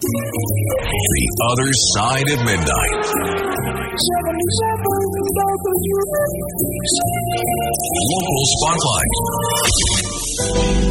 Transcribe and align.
The 0.00 1.26
other 1.50 1.70
side 1.98 2.28
of 2.30 2.38
midnight. 2.46 3.02
Local 8.06 8.44
spotlight. 8.54 9.14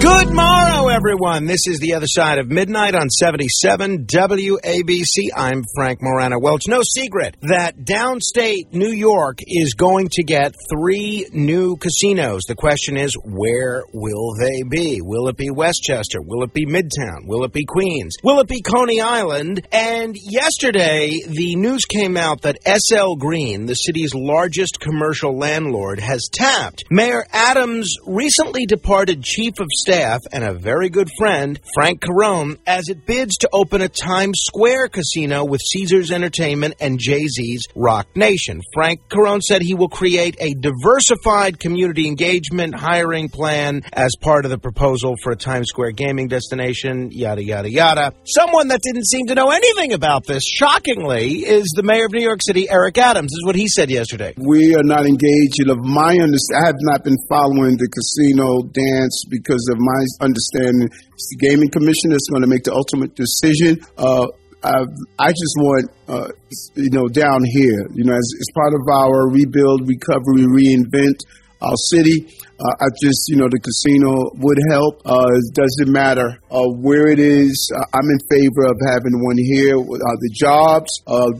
Good 0.04 0.36
morrow, 0.36 0.77
everyone. 0.98 1.46
This 1.46 1.68
is 1.68 1.80
the 1.80 1.94
other 1.94 2.08
side 2.08 2.40
of 2.40 2.50
midnight 2.50 2.96
on 2.96 3.12
77 3.12 4.08
WABC. 4.08 5.30
I'm 5.36 5.62
Frank 5.76 6.00
Morano. 6.02 6.40
Well, 6.40 6.56
it's 6.56 6.68
no 6.68 6.82
secret 6.82 7.38
that 7.44 7.78
downstate 7.78 8.74
New 8.74 8.90
York 8.90 9.38
is 9.46 9.76
going 9.76 10.10
to 10.14 10.24
get 10.24 10.56
three 10.72 11.28
new 11.32 11.78
casinos. 11.78 12.46
The 12.48 12.56
question 12.56 12.98
is, 12.98 13.14
where 13.24 13.84
will 13.94 14.34
they 14.40 14.64
be? 14.68 15.00
Will 15.04 15.28
it 15.28 15.38
be 15.38 15.52
Westchester? 15.52 16.20
Will 16.20 16.42
it 16.42 16.52
be 16.52 16.66
Midtown? 16.66 17.28
Will 17.28 17.44
it 17.44 17.54
be 17.54 17.66
Queens? 17.66 18.16
Will 18.24 18.40
it 18.40 18.48
be 18.48 18.64
Coney 18.64 19.00
Island? 19.00 19.68
And 19.72 20.16
yesterday, 20.20 21.22
the 21.28 21.56
news 21.58 21.86
came 21.86 22.18
out 22.18 22.42
that 22.42 22.58
SL 22.66 23.18
Green, 23.20 23.68
the 23.68 23.76
city's 23.76 24.16
largest 24.16 24.80
commercial 24.80 25.38
landlord, 25.38 26.00
has 26.00 26.28
tapped 26.34 26.86
Mayor 26.90 27.24
Adams' 27.32 27.98
recently 28.08 28.66
departed 28.66 29.22
chief 29.22 29.60
of 29.60 29.68
staff 29.70 30.22
and 30.32 30.44
a 30.44 30.56
very 30.56 30.87
good 30.90 31.10
friend, 31.18 31.60
Frank 31.74 32.02
Carone, 32.02 32.58
as 32.66 32.90
it 32.90 33.06
bids 33.06 33.38
to 33.38 33.50
open 33.52 33.82
a 33.82 33.90
Times 33.90 34.40
Square 34.44 34.90
casino 34.90 35.46
with 35.46 35.62
Caesars 35.62 36.12
Entertainment 36.12 36.76
and 36.80 37.00
Jay 37.00 37.26
Z's 37.28 37.66
Roc 37.76 38.08
Nation. 38.16 38.62
Frank 38.74 39.02
Carone 39.10 39.42
said 39.42 39.62
he 39.62 39.74
will 39.74 39.90
create 39.90 40.38
a 40.40 40.54
diversified 40.54 41.60
community 41.60 42.08
engagement 42.08 42.76
hiring 42.76 43.30
plan 43.30 43.82
as 43.94 44.16
part 44.22 44.46
of 44.46 44.52
the 44.52 44.58
proposal 44.58 45.16
for 45.24 45.32
a 45.32 45.36
Times 45.36 45.68
Square 45.70 45.92
gaming 45.92 46.28
destination, 46.28 47.10
yada, 47.12 47.44
yada, 47.44 47.70
yada. 47.70 48.14
Someone 48.26 48.70
that 48.70 48.82
didn't 48.82 49.08
seem 49.08 49.28
to 49.28 49.36
know 49.36 49.50
anything 49.50 49.94
about 49.94 50.26
this, 50.26 50.44
shockingly, 50.48 51.40
is 51.40 51.66
the 51.76 51.84
mayor 51.84 52.06
of 52.06 52.14
New 52.14 52.24
York 52.24 52.40
City, 52.42 52.70
Eric 52.70 52.98
Adams. 52.98 53.32
This 53.32 53.40
is 53.40 53.46
what 53.46 53.56
he 53.56 53.68
said 53.68 53.90
yesterday. 53.90 54.34
We 54.38 54.76
are 54.76 54.84
not 54.84 55.06
engaged. 55.06 55.58
Of 55.68 55.82
my 55.82 56.14
understanding, 56.22 56.62
I 56.62 56.68
have 56.68 56.82
not 56.86 57.04
been 57.04 57.18
following 57.28 57.82
the 57.82 57.90
casino 57.90 58.62
dance 58.70 59.26
because 59.26 59.66
of 59.74 59.82
my 59.82 60.02
understanding, 60.22 60.77
it's 60.84 61.30
the 61.32 61.38
gaming 61.38 61.70
commission 61.70 62.12
that's 62.12 62.30
going 62.30 62.42
to 62.42 62.48
make 62.48 62.64
the 62.64 62.74
ultimate 62.74 63.16
decision. 63.16 63.80
Uh, 63.98 64.28
I, 64.64 64.84
I 65.20 65.30
just 65.30 65.56
want, 65.58 65.92
uh, 66.08 66.30
you 66.76 66.90
know, 66.90 67.08
down 67.08 67.44
here, 67.46 67.88
you 67.94 68.04
know, 68.04 68.14
as, 68.14 68.30
as 68.40 68.48
part 68.56 68.74
of 68.74 68.82
our 68.92 69.30
rebuild, 69.30 69.88
recovery, 69.88 70.46
reinvent 70.50 71.22
our 71.62 71.78
city. 71.90 72.28
Uh, 72.60 72.74
I 72.82 72.88
just, 73.02 73.30
you 73.30 73.38
know, 73.38 73.50
the 73.50 73.60
casino 73.60 74.32
would 74.42 74.58
help. 74.70 75.02
Uh, 75.06 75.30
it 75.30 75.54
doesn't 75.54 75.94
matter 75.94 76.40
uh, 76.50 76.66
where 76.82 77.08
it 77.08 77.20
is. 77.20 77.72
Uh, 77.74 77.86
I'm 77.94 78.10
in 78.10 78.20
favor 78.30 78.66
of 78.66 78.78
having 78.90 79.22
one 79.24 79.38
here. 79.38 79.78
The 79.78 80.32
jobs, 80.34 80.90
uh, 81.06 81.32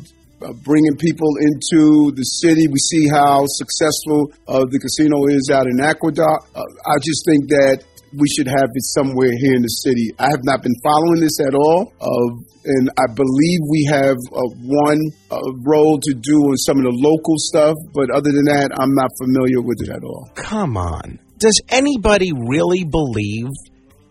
bringing 0.64 0.96
people 0.98 1.34
into 1.42 2.14
the 2.14 2.22
city. 2.22 2.68
We 2.68 2.78
see 2.78 3.08
how 3.10 3.46
successful 3.48 4.32
the 4.46 4.78
casino 4.78 5.26
is 5.34 5.50
out 5.50 5.66
in 5.66 5.82
Aqueduct. 5.82 6.54
I 6.54 6.98
just 7.02 7.26
think 7.26 7.50
that 7.50 7.84
we 8.18 8.28
should 8.36 8.48
have 8.48 8.70
it 8.74 8.84
somewhere 8.98 9.32
here 9.38 9.56
in 9.56 9.62
the 9.62 9.76
city. 9.86 10.12
I 10.20 10.28
have 10.30 10.44
not 10.44 10.64
been 10.64 10.76
following 10.84 11.22
this 11.22 11.40
at 11.40 11.54
all, 11.54 11.94
uh, 12.02 12.30
and 12.66 12.90
I 12.98 13.06
believe 13.14 13.60
we 13.70 13.86
have 13.90 14.18
uh, 14.34 14.42
one 14.66 15.02
uh, 15.32 15.40
role 15.64 16.00
to 16.02 16.14
do 16.14 16.36
on 16.50 16.58
some 16.58 16.78
of 16.78 16.84
the 16.84 16.98
local 16.98 17.38
stuff, 17.38 17.76
but 17.94 18.10
other 18.10 18.32
than 18.32 18.46
that, 18.46 18.70
I'm 18.74 18.94
not 18.94 19.12
familiar 19.22 19.62
with 19.62 19.78
it 19.82 19.90
at 19.90 20.04
all. 20.04 20.30
Come 20.36 20.78
on. 20.78 21.20
Does 21.38 21.62
anybody 21.70 22.32
really 22.34 22.84
believe 22.84 23.54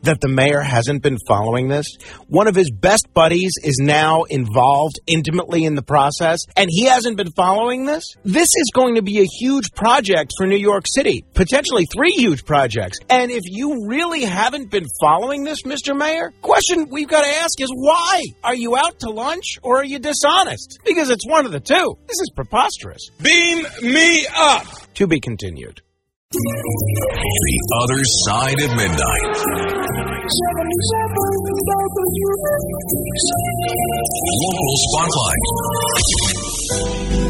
that 0.06 0.20
the 0.20 0.28
mayor 0.28 0.60
hasn't 0.60 1.02
been 1.02 1.18
following 1.28 1.68
this? 1.68 1.86
One 2.28 2.48
of 2.48 2.54
his 2.54 2.70
best 2.70 3.06
buddies 3.14 3.52
is 3.62 3.78
now 3.80 4.24
involved 4.24 4.98
intimately 5.06 5.64
in 5.64 5.74
the 5.74 5.82
process, 5.82 6.40
and 6.56 6.68
he 6.70 6.84
hasn't 6.84 7.16
been 7.16 7.30
following 7.32 7.84
this? 7.84 8.14
This 8.24 8.48
is 8.48 8.70
going 8.74 8.96
to 8.96 9.02
be 9.02 9.20
a 9.20 9.26
huge 9.38 9.72
project 9.72 10.32
for 10.36 10.46
New 10.46 10.56
York 10.56 10.84
City, 10.86 11.24
potentially 11.34 11.84
three 11.86 12.12
huge 12.12 12.44
projects. 12.44 12.98
And 13.08 13.30
if 13.30 13.42
you 13.44 13.86
really 13.86 14.24
haven't 14.24 14.70
been 14.70 14.86
following 15.00 15.44
this, 15.44 15.62
Mr. 15.62 15.96
Mayor, 15.96 16.32
question 16.42 16.88
we've 16.90 17.08
got 17.08 17.22
to 17.22 17.28
ask 17.28 17.60
is 17.60 17.70
why? 17.72 18.22
Are 18.42 18.54
you 18.54 18.76
out 18.76 19.00
to 19.00 19.10
lunch 19.10 19.58
or 19.62 19.78
are 19.78 19.84
you 19.84 19.98
dishonest? 19.98 20.78
Because 20.84 21.10
it's 21.10 21.26
one 21.26 21.46
of 21.46 21.52
the 21.52 21.60
two. 21.60 21.98
This 22.06 22.20
is 22.20 22.30
preposterous. 22.34 23.10
Beam 23.22 23.64
me 23.82 24.26
up. 24.34 24.66
To 24.94 25.06
be 25.06 25.20
continued. 25.20 25.82
The 26.32 26.42
other 27.82 28.02
side 28.26 28.60
of 28.60 28.74
midnight. 28.74 29.36
Local 34.42 34.74
spotlight. 34.90 35.44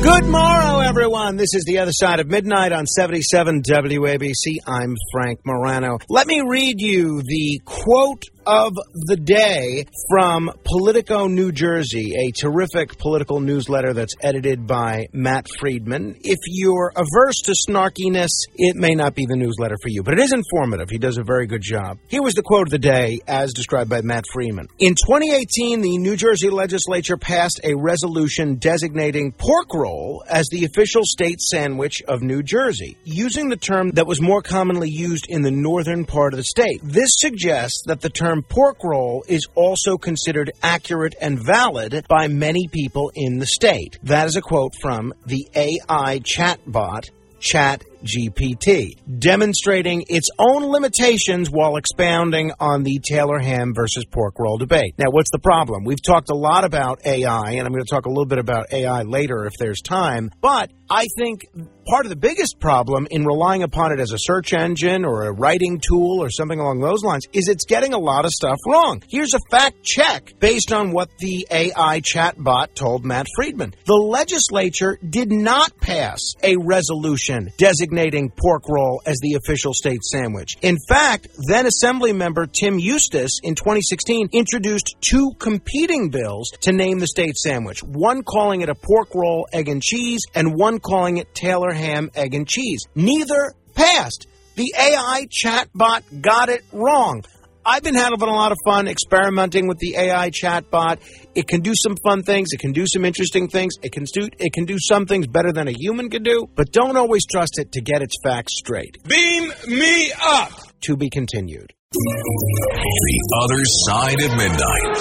Good 0.03 0.25
morrow, 0.31 0.81
everyone. 0.81 1.37
This 1.37 1.55
is 1.55 1.65
the 1.67 1.79
other 1.81 1.93
side 1.93 2.21
of 2.21 2.29
midnight 2.29 2.73
on 2.73 2.87
77 2.87 3.63
WABC. 3.63 4.61
I'm 4.67 4.95
Frank 5.13 5.41
Morano. 5.45 5.99
Let 6.09 6.27
me 6.27 6.43
read 6.47 6.81
you 6.81 7.21
the 7.23 7.61
quote 7.67 8.23
of 8.47 8.75
the 8.95 9.17
day 9.17 9.85
from 10.09 10.51
Politico 10.63 11.27
New 11.27 11.51
Jersey, 11.51 12.15
a 12.17 12.31
terrific 12.31 12.97
political 12.97 13.41
newsletter 13.41 13.93
that's 13.93 14.15
edited 14.21 14.67
by 14.67 15.09
Matt 15.13 15.49
Friedman. 15.59 16.17
If 16.21 16.39
you're 16.47 16.93
averse 16.95 17.41
to 17.45 17.55
snarkiness, 17.69 18.31
it 18.55 18.77
may 18.77 18.95
not 18.95 19.15
be 19.15 19.27
the 19.27 19.37
newsletter 19.37 19.77
for 19.83 19.89
you, 19.89 20.05
but 20.05 20.15
it 20.15 20.21
is 20.21 20.33
informative. 20.33 20.89
He 20.91 20.99
does 20.99 21.19
a 21.19 21.25
very 21.25 21.47
good 21.47 21.63
job. 21.63 21.99
Here 22.07 22.23
was 22.23 22.35
the 22.35 22.43
quote 22.43 22.69
of 22.69 22.71
the 22.71 22.79
day 22.79 23.19
as 23.27 23.53
described 23.53 23.91
by 23.91 24.03
Matt 24.03 24.25
Friedman. 24.33 24.69
In 24.79 24.95
2018, 24.95 25.81
the 25.81 25.99
New 25.99 26.17
Jersey 26.17 26.49
legislature 26.51 27.17
passed 27.17 27.61
a 27.65 27.75
resolution 27.75 28.57
designating 28.57 29.33
pork 29.33 29.75
roll 29.75 30.23
as 30.29 30.47
the 30.51 30.65
official 30.65 31.03
state 31.05 31.41
sandwich 31.41 32.01
of 32.07 32.23
New 32.23 32.45
Jersey, 32.45 32.97
using 33.05 33.49
the 33.49 33.57
term 33.57 33.91
that 33.93 34.07
was 34.07 34.21
more 34.21 34.43
commonly 34.43 34.89
used 34.89 35.27
in 35.29 35.43
the 35.43 35.51
northern 35.51 36.05
part 36.05 36.33
of 36.33 36.37
the 36.39 36.45
state. 36.45 36.81
This 36.85 37.11
suggests 37.19 37.83
that 37.87 38.01
the 38.01 38.11
term 38.11 38.36
pork 38.43 38.83
roll 38.85 39.25
is 39.29 39.47
also 39.55 39.97
considered 39.97 40.53
accurate 40.63 41.15
and 41.21 41.39
valid 41.39 42.07
by 42.09 42.29
many 42.29 42.69
people 42.69 43.11
in 43.15 43.39
the 43.39 43.47
state. 43.47 43.99
That 44.03 44.27
is 44.27 44.37
a 44.37 44.43
quote 44.43 44.75
from 44.81 45.15
the 45.27 45.49
AI 45.55 46.21
chatbot 46.21 47.11
Chat 47.39 47.85
GPT, 48.05 48.97
demonstrating 49.19 50.05
its 50.09 50.29
own 50.39 50.65
limitations 50.65 51.49
while 51.51 51.77
expounding 51.77 52.53
on 52.61 52.83
the 52.83 53.01
Taylor 53.03 53.39
ham 53.39 53.73
versus 53.75 54.05
pork 54.05 54.39
roll 54.39 54.59
debate. 54.59 54.95
Now, 54.99 55.11
what's 55.11 55.31
the 55.31 55.39
problem? 55.39 55.85
We've 55.85 56.03
talked 56.03 56.31
a 56.31 56.35
lot 56.35 56.65
about 56.65 57.07
AI, 57.07 57.53
and 57.53 57.67
I'm 57.67 57.73
going 57.73 57.85
to 57.85 57.91
talk 57.91 58.07
a 58.07 58.11
little 58.11 58.27
bit 58.27 58.39
about 58.39 58.73
AI 58.73 59.03
later 59.03 59.47
if 59.47 59.55
there's 59.59 59.81
time, 59.81 60.31
but 60.41 60.71
I 60.89 61.07
think 61.19 61.47
part 61.87 62.05
of 62.05 62.11
the 62.11 62.17
biggest 62.17 62.59
problem 62.61 63.07
in 63.11 63.25
relying 63.25 63.63
upon 63.63 63.93
it 63.93 64.01
as 64.01 64.13
a 64.13 64.19
search 64.19 64.53
engine 64.53 65.05
or 65.05 65.25
a 65.25 65.33
writing 65.33 65.81
tool 65.81 66.23
or 66.23 66.31
something 66.31 66.59
along 66.61 66.81
those 66.81 67.03
lines 67.03 67.25
is 67.33 67.49
it's 67.49 67.65
getting 67.65 67.93
a 67.93 67.99
lot 67.99 68.25
of 68.25 68.31
stuff 68.31 68.59
wrong. 68.67 69.03
Here's 69.09 69.35
a 69.35 69.41
fact 69.51 69.83
check 69.83 70.35
based 70.39 70.73
on 70.73 70.93
what 70.93 71.09
the 71.19 71.47
AI 71.51 72.01
chatbot 72.01 72.75
told 72.75 73.05
Matt 73.05 73.27
Friedman. 73.35 73.75
The 73.85 73.95
legislature 73.95 74.99
did 75.09 75.33
not 75.33 75.77
pass 75.79 76.21
a 76.43 76.57
resolution 76.57 77.51
designating 77.59 77.86
pork 77.91 78.69
roll 78.69 79.03
as 79.07 79.19
the 79.23 79.35
official 79.35 79.73
state 79.75 80.03
sandwich. 80.03 80.57
In 80.63 80.77
fact, 80.89 81.29
then 81.49 81.67
Assembly 81.67 82.13
member 82.13 82.47
Tim 82.47 82.79
Eustace 82.79 83.41
in 83.43 83.55
2016 83.55 84.31
introduced 84.33 84.97
two 85.01 85.33
competing 85.39 86.11
bills 86.11 86.51
to 86.63 86.73
name 86.73 86.99
the 86.99 87.07
state 87.07 87.37
sandwich, 87.37 87.83
one 87.83 88.23
calling 88.23 88.61
it 88.61 88.69
a 88.69 88.75
pork 88.75 89.15
roll, 89.15 89.47
egg 89.53 89.69
and 89.69 89.83
cheese, 89.83 90.23
and 90.35 90.55
one 90.55 90.79
calling 90.79 91.19
it 91.19 91.35
Taylor 91.35 91.73
ham, 91.73 92.11
egg 92.15 92.35
and 92.35 92.49
cheese. 92.49 92.85
Neither 92.95 93.53
passed. 93.75 94.27
The 94.57 94.73
AI 94.79 95.27
chatbot 95.31 96.23
got 96.23 96.49
it 96.49 96.65
wrong. 96.73 97.23
I've 97.69 97.83
been 97.83 97.97
having 97.97 98.21
a 98.21 98.27
lot 98.27 98.53
of 98.53 98.59
fun 98.65 98.87
experimenting 98.87 99.67
with 99.67 99.79
the 99.79 99.97
AI 99.97 100.31
chatbot. 100.31 101.01
It 101.35 101.49
can 101.49 101.63
do 101.63 101.73
some 101.75 101.97
fun 101.97 102.23
things. 102.23 102.51
It 102.53 102.61
can 102.61 102.71
do 102.71 102.87
some 102.87 103.05
interesting 103.05 103.49
things. 103.49 103.75
It 103.83 103.91
can 103.91 104.05
do 104.05 104.29
it 104.39 104.53
can 104.53 104.67
do 104.67 104.77
some 104.79 105.05
things 105.05 105.27
better 105.27 105.51
than 105.51 105.67
a 105.67 105.73
human 105.73 106.09
can 106.09 106.23
do. 106.23 106.47
But 106.55 106.71
don't 106.71 106.97
always 106.97 107.27
trust 107.27 107.59
it 107.59 107.73
to 107.73 107.81
get 107.81 108.03
its 108.03 108.15
facts 108.23 108.57
straight. 108.57 109.03
Beam 109.09 109.53
me 109.67 110.13
up. 110.23 110.53
To 110.83 110.97
be 110.97 111.11
continued. 111.11 111.73
The 111.91 113.23
other 113.43 113.65
side 113.89 114.21
of 114.23 114.37
midnight. 114.37 114.97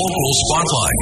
Local 0.00 0.32
Spotlight. 0.42 1.00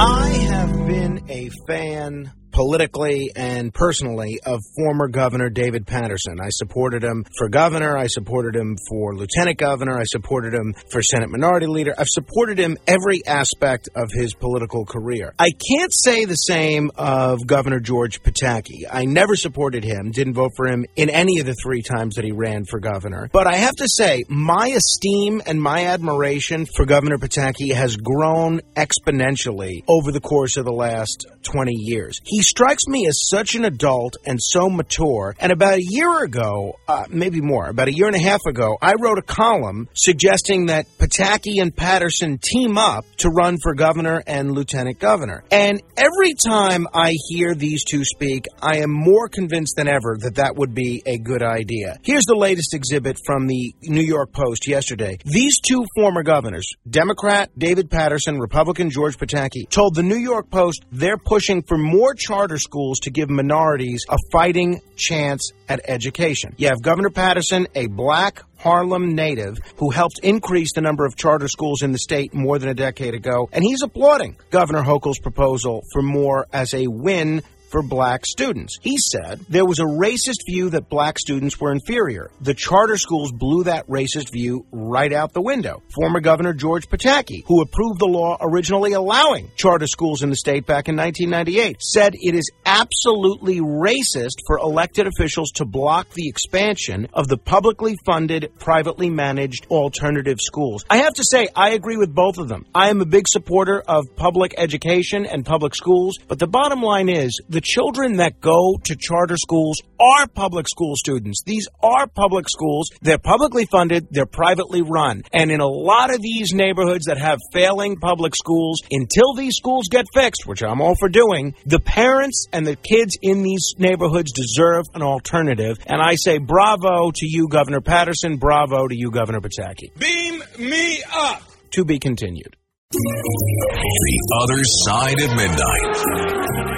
I 0.00 0.28
have 0.48 0.72
been 0.88 1.20
a 1.28 1.48
fan 1.68 2.32
politically 2.52 3.30
and 3.34 3.72
personally 3.72 4.40
of 4.44 4.60
former 4.76 5.08
Governor 5.08 5.50
David 5.50 5.86
Paterson. 5.86 6.38
I 6.40 6.50
supported 6.50 7.02
him 7.02 7.24
for 7.36 7.48
governor. 7.48 7.96
I 7.96 8.06
supported 8.06 8.56
him 8.56 8.76
for 8.88 9.14
lieutenant 9.14 9.58
governor. 9.58 9.98
I 9.98 10.04
supported 10.04 10.54
him 10.54 10.74
for 10.90 11.02
Senate 11.02 11.30
minority 11.30 11.66
leader. 11.66 11.94
I've 11.96 12.08
supported 12.08 12.58
him 12.58 12.76
every 12.86 13.24
aspect 13.26 13.88
of 13.94 14.10
his 14.12 14.34
political 14.34 14.84
career. 14.84 15.34
I 15.38 15.50
can't 15.50 15.92
say 15.92 16.24
the 16.24 16.34
same 16.34 16.90
of 16.96 17.46
Governor 17.46 17.80
George 17.80 18.22
Pataki. 18.22 18.84
I 18.90 19.04
never 19.04 19.36
supported 19.36 19.84
him, 19.84 20.10
didn't 20.10 20.34
vote 20.34 20.52
for 20.56 20.66
him 20.66 20.86
in 20.96 21.10
any 21.10 21.40
of 21.40 21.46
the 21.46 21.54
three 21.54 21.82
times 21.82 22.16
that 22.16 22.24
he 22.24 22.32
ran 22.32 22.64
for 22.64 22.80
governor. 22.80 23.28
But 23.32 23.46
I 23.46 23.56
have 23.56 23.76
to 23.76 23.86
say, 23.88 24.24
my 24.28 24.68
esteem 24.68 25.42
and 25.46 25.60
my 25.60 25.86
admiration 25.86 26.66
for 26.76 26.84
Governor 26.86 27.18
Pataki 27.18 27.72
has 27.74 27.96
grown 27.96 28.60
exponentially 28.74 29.82
over 29.88 30.12
the 30.12 30.20
course 30.20 30.56
of 30.56 30.64
the 30.64 30.72
last 30.72 31.26
20 31.42 31.72
years. 31.74 32.20
He 32.24 32.42
strikes 32.50 32.86
me 32.88 33.06
as 33.06 33.28
such 33.30 33.54
an 33.54 33.64
adult 33.64 34.16
and 34.26 34.38
so 34.42 34.68
mature. 34.68 35.36
And 35.38 35.52
about 35.52 35.78
a 35.78 35.82
year 35.82 36.24
ago, 36.24 36.78
uh, 36.88 37.04
maybe 37.08 37.40
more, 37.40 37.68
about 37.68 37.86
a 37.86 37.94
year 37.94 38.08
and 38.08 38.16
a 38.16 38.20
half 38.20 38.40
ago, 38.46 38.76
I 38.82 38.94
wrote 39.00 39.18
a 39.18 39.22
column 39.22 39.88
suggesting 39.94 40.66
that 40.66 40.86
Pataki 40.98 41.62
and 41.62 41.74
Paterson 41.74 42.38
team 42.42 42.76
up 42.76 43.04
to 43.18 43.28
run 43.28 43.56
for 43.62 43.74
governor 43.74 44.22
and 44.26 44.50
lieutenant 44.50 44.98
governor. 44.98 45.44
And 45.52 45.80
every 45.96 46.34
time 46.44 46.86
I 46.92 47.14
hear 47.28 47.54
these 47.54 47.84
two 47.84 48.04
speak, 48.04 48.46
I 48.60 48.78
am 48.78 48.90
more 48.90 49.28
convinced 49.28 49.76
than 49.76 49.86
ever 49.86 50.16
that 50.22 50.34
that 50.34 50.56
would 50.56 50.74
be 50.74 51.02
a 51.06 51.18
good 51.18 51.42
idea. 51.42 51.98
Here's 52.02 52.24
the 52.24 52.34
latest 52.34 52.74
exhibit 52.74 53.18
from 53.24 53.46
the 53.46 53.74
New 53.82 54.02
York 54.02 54.32
Post 54.32 54.66
yesterday. 54.66 55.18
These 55.24 55.60
two 55.60 55.84
former 55.94 56.24
governors, 56.24 56.68
Democrat 56.88 57.50
David 57.56 57.90
Paterson, 57.90 58.38
Republican 58.38 58.90
George 58.90 59.16
Pataki, 59.16 59.68
told 59.70 59.94
the 59.94 60.02
New 60.02 60.18
York 60.18 60.50
Post 60.50 60.84
they're 60.90 61.16
pushing 61.16 61.62
for 61.62 61.78
more 61.78 62.14
charter 62.30 62.58
schools 62.58 63.00
to 63.00 63.10
give 63.10 63.28
minorities 63.28 64.04
a 64.08 64.16
fighting 64.30 64.80
chance 64.94 65.50
at 65.68 65.80
education. 65.88 66.54
You 66.58 66.68
have 66.68 66.80
Governor 66.80 67.10
Paterson, 67.10 67.66
a 67.74 67.88
black 67.88 68.44
Harlem 68.56 69.16
native 69.16 69.58
who 69.78 69.90
helped 69.90 70.20
increase 70.22 70.72
the 70.72 70.80
number 70.80 71.04
of 71.04 71.16
charter 71.16 71.48
schools 71.48 71.82
in 71.82 71.90
the 71.90 71.98
state 71.98 72.32
more 72.32 72.60
than 72.60 72.68
a 72.68 72.74
decade 72.74 73.14
ago, 73.14 73.48
and 73.52 73.64
he's 73.64 73.82
applauding 73.82 74.36
Governor 74.50 74.82
Hochul's 74.82 75.18
proposal 75.18 75.82
for 75.92 76.02
more 76.02 76.46
as 76.52 76.72
a 76.72 76.86
win 76.86 77.42
for 77.70 77.82
black 77.82 78.26
students. 78.26 78.78
He 78.80 78.96
said 78.98 79.40
there 79.48 79.64
was 79.64 79.78
a 79.78 79.84
racist 79.84 80.44
view 80.46 80.70
that 80.70 80.88
black 80.88 81.18
students 81.18 81.58
were 81.60 81.72
inferior. 81.72 82.30
The 82.40 82.54
charter 82.54 82.96
schools 82.96 83.32
blew 83.32 83.64
that 83.64 83.86
racist 83.86 84.32
view 84.32 84.66
right 84.72 85.12
out 85.12 85.32
the 85.32 85.40
window. 85.40 85.82
Former 85.94 86.20
Governor 86.20 86.52
George 86.52 86.88
Pataki, 86.88 87.44
who 87.46 87.62
approved 87.62 88.00
the 88.00 88.06
law 88.06 88.36
originally 88.40 88.92
allowing 88.92 89.50
charter 89.56 89.86
schools 89.86 90.22
in 90.22 90.30
the 90.30 90.36
state 90.36 90.66
back 90.66 90.88
in 90.88 90.96
1998, 90.96 91.80
said 91.80 92.14
it 92.14 92.34
is 92.34 92.50
absolutely 92.64 93.60
racist 93.60 94.38
for 94.46 94.58
elected 94.58 95.06
officials 95.06 95.50
to 95.52 95.64
block 95.64 96.10
the 96.14 96.28
expansion 96.28 97.08
of 97.14 97.28
the 97.28 97.36
publicly 97.36 97.96
funded, 98.04 98.50
privately 98.58 99.10
managed 99.10 99.66
alternative 99.70 100.38
schools. 100.40 100.84
I 100.90 100.98
have 100.98 101.14
to 101.14 101.24
say, 101.24 101.48
I 101.54 101.70
agree 101.70 101.96
with 101.96 102.14
both 102.14 102.38
of 102.38 102.48
them. 102.48 102.66
I 102.74 102.90
am 102.90 103.00
a 103.00 103.06
big 103.06 103.26
supporter 103.28 103.80
of 103.80 104.16
public 104.16 104.54
education 104.58 105.26
and 105.26 105.44
public 105.44 105.74
schools, 105.74 106.18
but 106.28 106.38
the 106.38 106.46
bottom 106.46 106.82
line 106.82 107.08
is 107.08 107.40
the 107.48 107.59
children 107.60 108.16
that 108.16 108.40
go 108.40 108.78
to 108.84 108.96
charter 108.96 109.36
schools 109.36 109.80
are 110.00 110.26
public 110.26 110.68
school 110.68 110.94
students. 110.96 111.42
These 111.44 111.68
are 111.82 112.06
public 112.06 112.48
schools. 112.48 112.90
They're 113.02 113.18
publicly 113.18 113.66
funded, 113.66 114.08
they're 114.10 114.26
privately 114.26 114.82
run. 114.82 115.22
And 115.32 115.50
in 115.50 115.60
a 115.60 115.66
lot 115.66 116.12
of 116.14 116.20
these 116.20 116.52
neighborhoods 116.52 117.06
that 117.06 117.18
have 117.18 117.38
failing 117.52 117.96
public 117.96 118.34
schools, 118.34 118.80
until 118.90 119.34
these 119.34 119.56
schools 119.56 119.88
get 119.90 120.06
fixed, 120.14 120.46
which 120.46 120.62
I'm 120.62 120.80
all 120.80 120.94
for 120.98 121.08
doing, 121.08 121.54
the 121.66 121.80
parents 121.80 122.46
and 122.52 122.66
the 122.66 122.76
kids 122.76 123.16
in 123.22 123.42
these 123.42 123.74
neighborhoods 123.78 124.32
deserve 124.32 124.84
an 124.94 125.02
alternative. 125.02 125.78
And 125.86 126.00
I 126.00 126.14
say 126.16 126.38
bravo 126.38 127.10
to 127.10 127.26
you, 127.26 127.48
Governor 127.48 127.80
Paterson. 127.80 128.36
Bravo 128.36 128.88
to 128.88 128.96
you, 128.96 129.10
Governor 129.10 129.40
Pataki. 129.40 129.96
Beam 129.98 130.42
me 130.58 131.02
up. 131.12 131.42
To 131.72 131.84
be 131.84 132.00
continued. 132.00 132.56
The 132.90 134.38
other 134.42 134.60
side 134.64 135.20
of 135.20 135.30
midnight. 135.36 136.69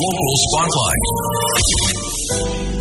Local 0.00 0.36
Spotlight. 0.46 2.09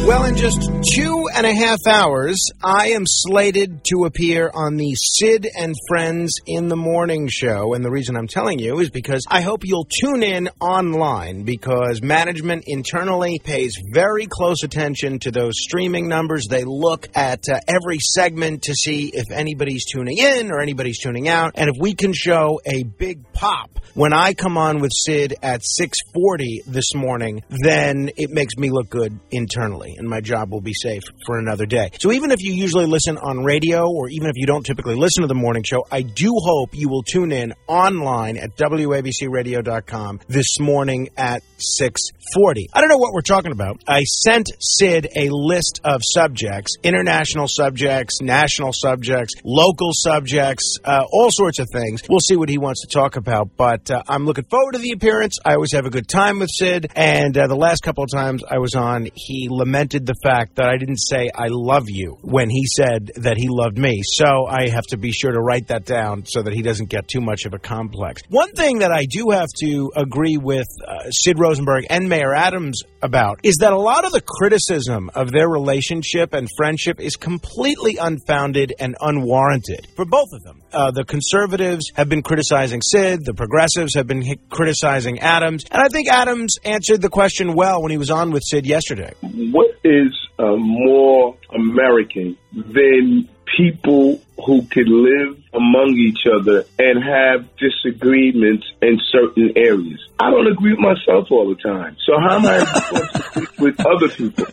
Well, 0.10 0.24
in 0.24 0.36
just 0.38 0.60
two 0.96 1.28
and 1.36 1.46
a 1.46 1.54
half 1.54 1.78
hours, 1.88 2.36
I 2.64 2.90
am 2.90 3.04
slated 3.06 3.84
to 3.92 4.06
appear 4.06 4.50
on 4.52 4.76
the 4.76 4.96
Sid 4.96 5.48
and 5.56 5.76
Friends 5.88 6.34
in 6.48 6.68
the 6.68 6.76
Morning 6.76 7.28
show. 7.28 7.76
And 7.76 7.86
the 7.86 7.92
reason 7.92 8.16
I'm 8.16 8.28
telling 8.28 8.58
you 8.58 8.80
is 8.80 8.90
because 8.90 9.24
I 9.30 9.42
hope 9.42 9.62
you'll 9.64 9.88
tune 10.02 10.24
in 10.24 10.50
online 10.60 11.44
because 11.44 12.02
management 12.02 12.64
internally 12.66 13.40
pays 13.44 13.78
very 13.94 14.26
close 14.26 14.64
attention 14.64 15.20
to 15.20 15.32
those 15.32 15.54
streaming 15.60 16.08
numbers. 16.08 16.48
They 16.50 16.64
look 16.64 17.06
at 17.14 17.48
uh, 17.48 17.60
every 17.68 18.00
segment 18.00 18.64
to 18.64 18.74
see 18.74 19.12
if 19.14 19.30
anybody's 19.32 19.86
tuning 19.86 20.18
in 20.18 20.52
or 20.52 20.60
anybody's 20.60 20.98
tuning 20.98 21.28
out. 21.28 21.52
And 21.54 21.70
if 21.70 21.76
we 21.80 21.94
can 21.94 22.14
show 22.14 22.62
a 22.66 22.82
big 22.82 23.32
pop 23.34 23.80
when 23.94 24.14
I 24.14 24.34
come 24.34 24.58
on 24.58 24.80
with 24.80 24.92
Sid 24.94 25.36
at 25.42 25.62
640 25.64 26.64
this 26.68 26.94
morning, 26.96 27.44
then 27.50 28.12
it 28.18 28.30
makes 28.30 28.56
me 28.56 28.70
look 28.70 28.90
good 28.90 29.20
internally 29.40 29.96
and 29.98 30.08
my 30.08 30.22
job 30.22 30.52
will 30.52 30.62
be 30.62 30.74
safe 30.74 31.04
for 31.26 31.40
another 31.40 31.66
day. 31.66 31.90
So 32.00 32.12
even 32.12 32.32
if 32.32 32.42
you 32.42 32.54
usually 32.54 32.86
listen 32.86 33.18
on 33.18 33.44
radio 33.44 33.90
or 33.90 34.10
even 34.10 34.30
if 34.30 34.36
you 34.36 34.46
don't 34.46 34.66
typically 34.66 34.96
listen 34.96 35.22
to 35.22 35.28
the 35.28 35.34
morning 35.36 35.64
show, 35.64 35.86
I 35.92 36.02
do 36.02 36.34
hope 36.36 36.76
you 36.76 36.90
will 36.90 37.04
tune 37.04 37.32
in 37.32 37.54
online 37.68 38.38
at 38.38 38.56
WABCRadio.com 38.58 40.20
this 40.28 40.60
morning 40.60 41.10
at 41.18 41.42
640. 41.58 42.68
I 42.74 42.82
don't 42.82 42.90
know 42.90 42.98
what 42.98 43.14
we're 43.14 43.22
talking 43.22 43.52
about. 43.52 43.82
I 43.88 44.04
sent 44.04 44.50
Sid 44.60 45.08
a 45.16 45.30
list 45.30 45.82
of 45.84 46.02
subjects, 46.04 46.76
international 46.84 47.48
subjects, 47.48 48.20
national 48.22 48.72
subjects, 48.74 49.34
local 49.44 49.92
subjects, 49.94 50.78
uh, 50.84 51.04
all 51.12 51.32
sorts 51.32 51.60
of 51.60 51.68
things. 51.72 52.04
We'll 52.10 52.20
see 52.20 52.36
what 52.36 52.50
he 52.50 52.58
wants 52.58 52.82
to 52.82 52.88
talk 52.88 53.16
about, 53.16 53.56
but 53.56 53.90
uh, 53.90 54.04
I'm 54.08 54.26
looking 54.26 54.46
forward 54.46 54.74
to 54.74 54.80
the 54.80 54.92
appearance. 54.92 55.38
I 55.46 55.54
always 55.54 55.72
have 55.74 55.86
a 55.86 55.90
good 55.90 56.08
time 56.08 56.40
with 56.40 56.50
Sid, 56.52 56.92
and 56.96 57.38
uh, 57.38 57.48
the 57.48 57.56
last 57.56 57.82
couple 57.84 58.04
of 58.04 58.10
times 58.12 58.44
I 58.50 58.58
was 58.58 58.76
on, 58.76 59.10
he 59.30 59.48
lamented 59.48 60.08
the 60.08 60.16
fact 60.24 60.56
that 60.56 60.68
I 60.68 60.78
didn't 60.78 60.98
say 60.98 61.30
I 61.34 61.50
love 61.50 61.86
you 61.88 62.18
when 62.24 62.50
he 62.50 62.66
said 62.66 63.12
that 63.18 63.38
he 63.38 63.48
loved 63.48 63.78
me. 63.78 64.02
So 64.04 64.48
I 64.48 64.70
have 64.70 64.86
to 64.88 64.98
be 64.98 65.12
sure 65.12 65.32
to 65.32 65.40
write 65.40 65.68
that 65.68 65.86
down 65.86 66.26
so 66.26 66.42
that 66.42 66.52
he 66.52 66.64
doesn't 66.64 66.90
get 66.90 67.08
too 67.08 67.22
much 67.22 67.46
of 67.46 67.54
a 67.54 67.60
complex. 67.60 68.24
One 68.30 68.52
thing 68.54 68.80
that 68.80 68.92
I 68.92 69.06
do 69.06 69.30
have 69.30 69.50
to 69.60 69.92
agree 69.96 70.38
with 70.38 70.66
uh, 70.84 71.12
Sid 71.12 71.38
Rosenberg 71.38 71.86
and 71.92 72.10
Mayor 72.10 72.34
Adams 72.34 72.82
about 73.04 73.40
is 73.44 73.58
that 73.58 73.72
a 73.72 73.78
lot 73.78 74.04
of 74.04 74.12
the 74.12 74.22
criticism 74.22 75.12
of 75.14 75.32
their 75.32 75.48
relationship 75.48 76.34
and 76.34 76.48
friendship 76.58 77.00
is 77.00 77.16
completely 77.16 77.98
unfounded 77.98 78.74
and 78.80 78.96
unwarranted 79.00 79.88
for 79.96 80.06
both 80.06 80.30
of 80.34 80.42
them. 80.44 80.64
Uh, 80.74 80.90
the 80.90 81.04
conservatives 81.04 81.92
have 81.94 82.10
been 82.10 82.24
criticizing 82.24 82.82
Sid, 82.82 83.26
the 83.26 83.36
progressives 83.36 83.94
have 83.94 84.08
been 84.08 84.24
criticizing 84.50 85.20
Adams, 85.20 85.66
and 85.70 85.82
I 85.82 85.88
think 85.88 86.10
Adams 86.10 86.58
answered 86.64 87.02
the 87.02 87.10
question 87.10 87.54
well 87.54 87.84
when 87.84 87.92
he 87.92 87.98
was 87.98 88.10
on 88.10 88.32
with 88.32 88.42
Sid 88.44 88.66
yesterday. 88.66 89.14
What 89.22 89.76
is 89.84 90.16
uh, 90.38 90.56
more 90.56 91.38
American 91.54 92.38
than 92.54 93.30
people 93.58 94.22
who 94.46 94.62
can 94.64 94.86
live 94.86 95.38
among 95.54 95.96
each 95.98 96.26
other 96.32 96.64
and 96.78 97.04
have 97.04 97.50
disagreements 97.58 98.66
in 98.82 99.00
certain 99.12 99.54
areas? 99.56 100.00
I 100.20 100.30
don't 100.30 100.48
agree 100.48 100.72
with 100.72 100.80
myself 100.80 101.28
all 101.32 101.50
the 101.50 101.62
time. 101.62 101.98
So 102.06 102.14
how 102.20 102.38
am 102.38 102.46
I 102.46 102.64
supposed 102.64 103.14
to 103.14 103.40
agree 103.40 103.48
with 103.60 103.86
other 103.86 104.10
people? 104.10 104.46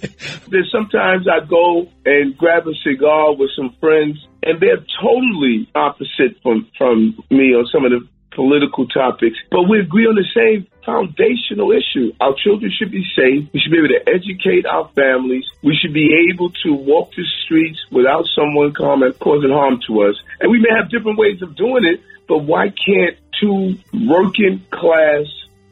There's 0.48 0.70
sometimes 0.72 1.26
I 1.28 1.44
go 1.44 1.88
and 2.04 2.36
grab 2.36 2.66
a 2.66 2.74
cigar 2.74 3.34
with 3.34 3.50
some 3.54 3.74
friends 3.80 4.26
and 4.42 4.60
they're 4.60 4.84
totally 5.00 5.68
opposite 5.74 6.40
from, 6.42 6.68
from 6.78 7.22
me 7.30 7.54
on 7.54 7.66
some 7.72 7.84
of 7.84 7.90
the 7.90 8.08
political 8.36 8.86
topics, 8.86 9.36
but 9.50 9.64
we 9.64 9.80
agree 9.80 10.06
on 10.06 10.14
the 10.14 10.28
same 10.36 10.68
foundational 10.84 11.72
issue. 11.72 12.12
Our 12.20 12.36
children 12.36 12.70
should 12.70 12.92
be 12.92 13.02
safe. 13.16 13.48
We 13.52 13.58
should 13.58 13.72
be 13.72 13.78
able 13.78 13.96
to 13.96 14.04
educate 14.06 14.66
our 14.66 14.88
families. 14.94 15.44
We 15.64 15.74
should 15.74 15.92
be 15.92 16.30
able 16.30 16.50
to 16.62 16.74
walk 16.74 17.10
the 17.16 17.24
streets 17.44 17.80
without 17.90 18.26
someone 18.36 18.72
coming 18.74 19.12
causing 19.14 19.50
harm 19.50 19.80
to 19.88 20.02
us. 20.02 20.14
And 20.38 20.52
we 20.52 20.60
may 20.60 20.70
have 20.76 20.90
different 20.90 21.18
ways 21.18 21.42
of 21.42 21.56
doing 21.56 21.84
it, 21.84 22.00
but 22.28 22.44
why 22.44 22.68
can't 22.68 23.16
two 23.40 23.78
working 23.92 24.64
class 24.70 25.26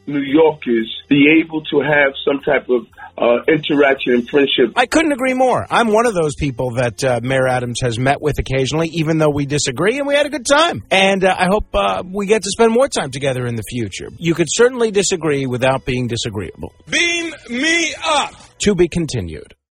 New 0.06 0.20
Yorkers 0.20 1.02
be 1.08 1.40
able 1.40 1.62
to 1.64 1.80
have 1.80 2.12
some 2.24 2.40
type 2.40 2.68
of 2.68 2.86
uh, 3.16 3.44
interaction 3.48 4.14
and 4.14 4.28
friendship. 4.28 4.72
I 4.76 4.86
couldn't 4.86 5.12
agree 5.12 5.34
more. 5.34 5.66
I'm 5.70 5.92
one 5.92 6.06
of 6.06 6.14
those 6.14 6.34
people 6.34 6.72
that 6.74 7.02
uh, 7.04 7.20
Mayor 7.22 7.46
Adams 7.46 7.80
has 7.80 7.98
met 7.98 8.20
with 8.20 8.38
occasionally, 8.38 8.88
even 8.88 9.18
though 9.18 9.30
we 9.30 9.46
disagree, 9.46 9.98
and 9.98 10.06
we 10.06 10.14
had 10.14 10.26
a 10.26 10.30
good 10.30 10.46
time. 10.46 10.82
And 10.90 11.24
uh, 11.24 11.34
I 11.38 11.46
hope 11.46 11.66
uh, 11.74 12.02
we 12.04 12.26
get 12.26 12.42
to 12.42 12.50
spend 12.50 12.72
more 12.72 12.88
time 12.88 13.10
together 13.10 13.46
in 13.46 13.54
the 13.54 13.62
future. 13.68 14.08
You 14.18 14.34
could 14.34 14.48
certainly 14.50 14.90
disagree 14.90 15.46
without 15.46 15.84
being 15.84 16.08
disagreeable. 16.08 16.72
Beam 16.90 17.32
me 17.48 17.94
up. 18.04 18.32
To 18.60 18.74
be 18.74 18.88
continued. 18.88 19.54